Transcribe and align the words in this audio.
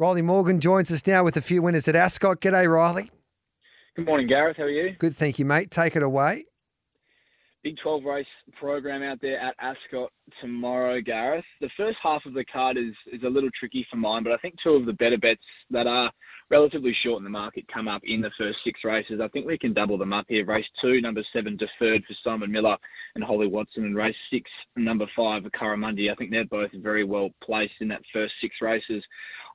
Rylie 0.00 0.24
Morgan 0.24 0.58
joins 0.58 0.90
us 0.90 1.06
now 1.06 1.22
with 1.22 1.36
a 1.36 1.40
few 1.40 1.62
winners 1.62 1.86
at 1.86 1.94
Ascot. 1.94 2.40
G'day, 2.40 2.66
Rylie. 2.66 3.10
Good 3.94 4.06
morning, 4.06 4.26
Gareth. 4.26 4.56
How 4.56 4.64
are 4.64 4.68
you? 4.68 4.96
Good, 4.98 5.14
thank 5.14 5.38
you, 5.38 5.44
mate. 5.44 5.70
Take 5.70 5.94
it 5.94 6.02
away. 6.02 6.46
Big 7.62 7.76
12 7.80 8.02
race 8.04 8.26
program 8.58 9.04
out 9.04 9.18
there 9.22 9.38
at 9.38 9.54
Ascot 9.60 10.10
tomorrow, 10.40 11.00
Gareth. 11.00 11.44
The 11.60 11.70
first 11.76 11.96
half 12.02 12.22
of 12.26 12.34
the 12.34 12.44
card 12.44 12.76
is, 12.76 12.92
is 13.12 13.22
a 13.22 13.28
little 13.28 13.50
tricky 13.58 13.86
for 13.88 13.96
mine, 13.96 14.24
but 14.24 14.32
I 14.32 14.36
think 14.38 14.56
two 14.64 14.72
of 14.72 14.84
the 14.84 14.94
better 14.94 15.16
bets 15.16 15.40
that 15.70 15.86
are 15.86 16.10
relatively 16.50 16.92
short 17.04 17.18
in 17.18 17.24
the 17.24 17.30
market 17.30 17.64
come 17.72 17.86
up 17.86 18.02
in 18.04 18.20
the 18.20 18.32
first 18.36 18.58
six 18.64 18.80
races. 18.84 19.20
I 19.22 19.28
think 19.28 19.46
we 19.46 19.56
can 19.56 19.72
double 19.72 19.96
them 19.96 20.12
up 20.12 20.26
here. 20.28 20.44
Race 20.44 20.66
two, 20.82 21.00
number 21.00 21.22
seven, 21.32 21.56
deferred 21.56 22.02
for 22.04 22.14
Simon 22.24 22.50
Miller 22.50 22.76
and 23.14 23.22
Holly 23.22 23.46
Watson, 23.46 23.84
and 23.84 23.96
race 23.96 24.16
six, 24.30 24.50
number 24.76 25.06
five, 25.16 25.44
Curramundi. 25.58 26.10
I 26.10 26.16
think 26.16 26.32
they're 26.32 26.44
both 26.44 26.70
very 26.82 27.04
well 27.04 27.30
placed 27.44 27.74
in 27.80 27.86
that 27.88 28.02
first 28.12 28.34
six 28.42 28.56
races 28.60 29.04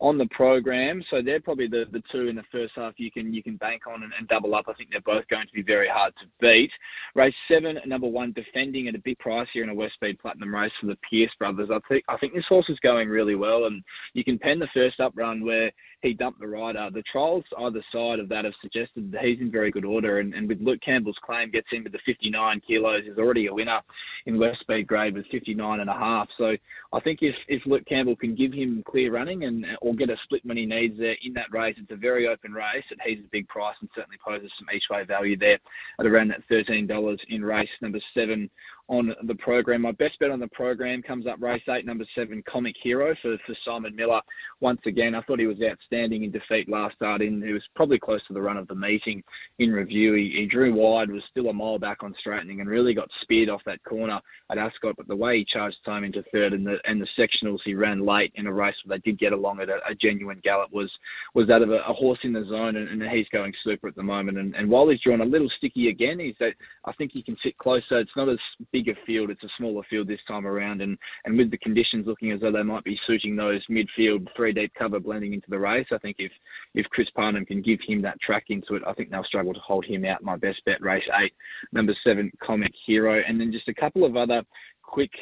on 0.00 0.18
the 0.18 0.26
program. 0.26 1.02
So 1.10 1.22
they're 1.24 1.40
probably 1.40 1.68
the, 1.68 1.84
the 1.90 2.02
two 2.12 2.28
in 2.28 2.36
the 2.36 2.42
first 2.52 2.72
half 2.76 2.94
you 2.96 3.10
can 3.10 3.32
you 3.32 3.42
can 3.42 3.56
bank 3.56 3.82
on 3.86 4.02
and, 4.02 4.12
and, 4.18 4.28
double 4.28 4.54
up. 4.54 4.66
I 4.68 4.74
think 4.74 4.90
they're 4.90 5.00
both 5.00 5.26
going 5.28 5.46
to 5.46 5.52
be 5.54 5.62
very 5.62 5.88
hard 5.90 6.12
to 6.20 6.26
beat. 6.40 6.70
Race 7.14 7.34
seven, 7.50 7.78
number 7.86 8.06
one, 8.06 8.32
defending 8.32 8.88
at 8.88 8.94
a 8.94 9.02
big 9.04 9.18
price 9.18 9.48
here 9.52 9.62
in 9.62 9.70
a 9.70 9.74
West 9.74 9.94
Speed 9.94 10.18
Platinum 10.18 10.54
race 10.54 10.72
for 10.80 10.86
the 10.86 10.98
Pierce 11.08 11.30
brothers. 11.38 11.70
I 11.72 11.78
think 11.88 12.04
I 12.08 12.16
think 12.18 12.34
this 12.34 12.44
horse 12.48 12.68
is 12.68 12.78
going 12.80 13.08
really 13.08 13.34
well, 13.34 13.64
and 13.64 13.82
you 14.12 14.24
can 14.24 14.38
pen 14.38 14.58
the 14.58 14.68
first 14.74 15.00
up 15.00 15.12
run 15.16 15.44
where 15.44 15.70
he 16.06 16.14
dumped 16.14 16.40
the 16.40 16.46
rider. 16.46 16.88
The 16.92 17.02
trials 17.10 17.44
either 17.58 17.84
side 17.92 18.20
of 18.20 18.28
that 18.28 18.44
have 18.44 18.54
suggested 18.62 19.12
that 19.12 19.22
he's 19.22 19.40
in 19.40 19.50
very 19.50 19.70
good 19.70 19.84
order, 19.84 20.20
and, 20.20 20.34
and 20.34 20.48
with 20.48 20.60
Luke 20.60 20.80
Campbell's 20.84 21.18
claim 21.24 21.50
gets 21.50 21.66
him 21.70 21.84
to 21.84 21.90
the 21.90 21.98
59 22.06 22.60
kilos, 22.66 23.02
is 23.06 23.18
already 23.18 23.46
a 23.46 23.54
winner 23.54 23.80
in 24.26 24.38
West 24.38 24.60
Speed 24.60 24.86
grade 24.86 25.14
with 25.14 25.26
59 25.30 25.80
and 25.80 25.90
a 25.90 25.94
half. 25.94 26.28
So 26.38 26.52
I 26.92 27.00
think 27.00 27.18
if 27.22 27.34
if 27.48 27.62
Luke 27.66 27.84
Campbell 27.88 28.16
can 28.16 28.34
give 28.34 28.52
him 28.52 28.82
clear 28.86 29.12
running 29.12 29.44
and 29.44 29.64
or 29.82 29.94
get 29.94 30.10
a 30.10 30.16
split 30.24 30.42
when 30.44 30.56
he 30.56 30.66
needs 30.66 30.98
there 30.98 31.16
in 31.24 31.32
that 31.34 31.52
race, 31.52 31.76
it's 31.78 31.90
a 31.90 31.96
very 31.96 32.28
open 32.28 32.52
race. 32.52 32.84
And 32.90 33.00
he's 33.04 33.24
a 33.24 33.28
big 33.32 33.48
price 33.48 33.76
and 33.80 33.90
certainly 33.94 34.18
poses 34.24 34.50
some 34.58 34.68
each 34.74 34.84
way 34.90 35.04
value 35.04 35.36
there 35.36 35.58
at 35.98 36.06
around 36.06 36.28
that 36.28 36.42
$13 36.50 37.16
in 37.28 37.44
race 37.44 37.68
number 37.82 38.00
seven 38.14 38.50
on 38.88 39.12
the 39.26 39.34
program. 39.36 39.82
My 39.82 39.92
best 39.92 40.18
bet 40.20 40.30
on 40.30 40.40
the 40.40 40.48
program 40.48 41.02
comes 41.02 41.26
up 41.26 41.40
race 41.40 41.62
eight, 41.68 41.84
number 41.84 42.04
seven, 42.14 42.42
Comic 42.50 42.74
Hero 42.82 43.14
for, 43.20 43.36
for 43.46 43.56
Simon 43.64 43.96
Miller. 43.96 44.20
Once 44.60 44.80
again, 44.86 45.14
I 45.14 45.22
thought 45.22 45.40
he 45.40 45.46
was 45.46 45.56
outstanding 45.62 45.95
in 45.96 46.30
defeat 46.30 46.68
last 46.68 46.96
start 46.96 47.22
in. 47.22 47.42
He 47.42 47.52
was 47.52 47.62
probably 47.74 47.98
close 47.98 48.20
to 48.28 48.34
the 48.34 48.40
run 48.40 48.56
of 48.56 48.68
the 48.68 48.74
meeting 48.74 49.22
in 49.58 49.70
review. 49.70 50.14
He, 50.14 50.34
he 50.40 50.46
drew 50.46 50.74
wide, 50.74 51.10
was 51.10 51.22
still 51.30 51.48
a 51.48 51.52
mile 51.52 51.78
back 51.78 52.02
on 52.02 52.14
straightening 52.20 52.60
and 52.60 52.68
really 52.68 52.94
got 52.94 53.08
speared 53.22 53.48
off 53.48 53.62
that 53.66 53.82
corner 53.84 54.20
at 54.50 54.58
Ascot. 54.58 54.96
But 54.96 55.08
the 55.08 55.16
way 55.16 55.38
he 55.38 55.46
charged 55.52 55.76
time 55.84 56.04
into 56.04 56.22
third 56.32 56.52
and 56.52 56.66
the, 56.66 56.76
and 56.84 57.00
the 57.00 57.08
sectionals 57.18 57.58
he 57.64 57.74
ran 57.74 58.04
late 58.04 58.32
in 58.36 58.46
a 58.46 58.52
race 58.52 58.74
where 58.84 58.98
they 58.98 59.10
did 59.10 59.18
get 59.18 59.32
along 59.32 59.60
at 59.60 59.68
a, 59.68 59.78
a 59.90 59.94
genuine 60.00 60.40
gallop 60.42 60.72
was, 60.72 60.90
was 61.34 61.48
that 61.48 61.62
of 61.62 61.70
a, 61.70 61.80
a 61.88 61.92
horse 61.92 62.18
in 62.24 62.32
the 62.32 62.44
zone 62.48 62.76
and, 62.76 62.88
and, 62.88 63.02
he's 63.06 63.28
going 63.32 63.52
super 63.64 63.88
at 63.88 63.94
the 63.94 64.02
moment. 64.02 64.36
And, 64.36 64.54
and 64.56 64.68
while 64.68 64.88
he's 64.88 65.00
drawn 65.00 65.20
a 65.20 65.24
little 65.24 65.48
sticky 65.58 65.88
again, 65.88 66.18
he's 66.18 66.34
that, 66.40 66.54
I 66.84 66.92
think 66.92 67.12
he 67.14 67.22
can 67.22 67.36
sit 67.42 67.56
closer. 67.58 67.98
It's 67.98 68.10
not 68.16 68.28
as 68.28 68.38
bigger 68.72 68.94
field. 69.06 69.30
It's 69.30 69.42
a 69.42 69.48
smaller 69.58 69.82
field 69.88 70.08
this 70.08 70.20
time 70.28 70.46
around, 70.46 70.80
and 70.80 70.98
and 71.24 71.36
with 71.36 71.50
the 71.50 71.58
conditions 71.58 72.06
looking 72.06 72.32
as 72.32 72.40
though 72.40 72.52
they 72.52 72.62
might 72.62 72.84
be 72.84 72.98
suiting 73.06 73.36
those 73.36 73.64
midfield 73.70 74.26
three 74.36 74.52
deep 74.52 74.72
cover 74.78 75.00
blending 75.00 75.32
into 75.32 75.48
the 75.48 75.58
race, 75.58 75.85
I 75.92 75.98
think 75.98 76.16
if 76.18 76.32
if 76.74 76.86
Chris 76.86 77.08
Parnham 77.14 77.46
can 77.46 77.62
give 77.62 77.78
him 77.86 78.02
that 78.02 78.20
track 78.20 78.44
into 78.48 78.74
it, 78.74 78.82
I 78.86 78.92
think 78.92 79.10
they'll 79.10 79.24
struggle 79.24 79.54
to 79.54 79.60
hold 79.60 79.84
him 79.84 80.04
out. 80.04 80.22
My 80.22 80.36
best 80.36 80.64
bet, 80.64 80.80
race 80.80 81.04
eight, 81.22 81.32
number 81.72 81.94
seven, 82.04 82.30
Comic 82.42 82.72
Hero, 82.86 83.22
and 83.26 83.40
then 83.40 83.52
just 83.52 83.68
a 83.68 83.74
couple 83.74 84.04
of 84.04 84.16
other 84.16 84.42
quick 84.82 85.12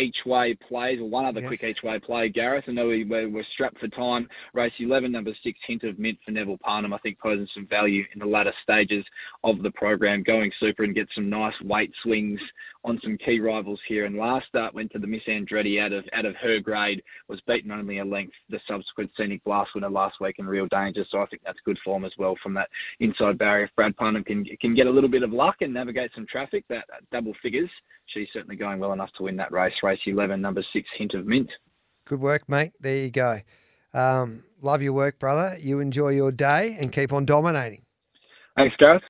each 0.00 0.16
way 0.26 0.56
plays, 0.68 0.98
or 1.00 1.08
one 1.08 1.26
other 1.26 1.40
yes. 1.40 1.48
quick 1.48 1.64
each 1.64 1.82
way 1.82 1.98
play. 1.98 2.28
Gareth, 2.28 2.64
I 2.68 2.72
know 2.72 2.88
we, 2.88 3.04
we're, 3.04 3.28
we're, 3.28 3.44
strapped 3.54 3.78
for 3.78 3.88
time. 3.88 4.28
Race 4.54 4.72
11, 4.78 5.12
number 5.12 5.32
six, 5.44 5.58
Hint 5.66 5.84
of 5.84 5.98
Mint 5.98 6.18
for 6.24 6.30
Neville 6.30 6.58
Parnham, 6.58 6.92
I 6.92 6.98
think 6.98 7.18
posing 7.18 7.48
some 7.54 7.66
value 7.66 8.04
in 8.14 8.20
the 8.20 8.26
latter 8.26 8.52
stages 8.62 9.04
of 9.44 9.62
the 9.62 9.70
program, 9.72 10.22
going 10.22 10.50
super 10.60 10.84
and 10.84 10.94
get 10.94 11.08
some 11.14 11.28
nice 11.28 11.54
weight 11.62 11.92
swings 12.02 12.40
on 12.84 12.98
some 13.02 13.18
key 13.24 13.40
rivals 13.40 13.80
here. 13.88 14.06
And 14.06 14.16
last 14.16 14.46
start 14.48 14.74
went 14.74 14.90
to 14.92 14.98
the 14.98 15.06
Miss 15.06 15.22
Andretti 15.28 15.80
out 15.80 15.92
of 15.92 16.04
out 16.14 16.24
of 16.24 16.34
her 16.36 16.60
grade, 16.60 17.02
was 17.28 17.40
beaten 17.46 17.70
only 17.70 17.98
a 17.98 18.04
length. 18.04 18.32
The 18.48 18.58
subsequent 18.68 19.10
Scenic 19.16 19.44
Blast 19.44 19.70
winner 19.74 19.90
last 19.90 20.16
week 20.20 20.36
in 20.38 20.46
Real 20.46 20.66
Danger, 20.66 21.04
so 21.10 21.18
I 21.20 21.26
think 21.26 21.42
that's 21.44 21.58
good 21.64 21.78
form 21.84 22.04
as 22.04 22.12
well 22.18 22.36
from 22.42 22.54
that 22.54 22.68
inside 23.00 23.38
barrier. 23.38 23.66
If 23.66 23.74
Brad 23.76 23.96
Parnham 23.96 24.24
can 24.24 24.44
can 24.60 24.74
get 24.74 24.86
a 24.86 24.90
little 24.90 25.10
bit 25.10 25.22
of 25.22 25.32
luck 25.32 25.56
and 25.60 25.74
navigate 25.74 26.10
some 26.14 26.26
traffic, 26.30 26.64
that 26.68 26.84
double 27.12 27.34
figures, 27.42 27.70
she's 28.06 28.28
certainly 28.32 28.56
going 28.56 28.78
well 28.78 28.92
enough 28.92 29.10
to 29.16 29.24
win 29.24 29.36
that 29.36 29.52
race. 29.52 29.72
Race 29.90 29.98
11, 30.06 30.40
number 30.40 30.64
six, 30.72 30.88
Hint 30.96 31.14
of 31.14 31.26
Mint. 31.26 31.50
Good 32.04 32.20
work, 32.20 32.48
mate. 32.48 32.70
There 32.78 32.96
you 32.96 33.10
go. 33.10 33.40
Um, 33.92 34.44
love 34.62 34.82
your 34.82 34.92
work, 34.92 35.18
brother. 35.18 35.58
You 35.60 35.80
enjoy 35.80 36.10
your 36.10 36.30
day 36.30 36.76
and 36.80 36.92
keep 36.92 37.12
on 37.12 37.24
dominating. 37.24 37.82
Thanks, 38.56 38.76
Gareth. 38.78 38.98